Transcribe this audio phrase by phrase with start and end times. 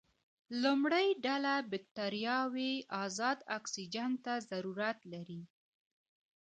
[0.63, 5.41] لومړۍ ډله بکټریاوې ازاد اکسیجن ته ضرورت لري.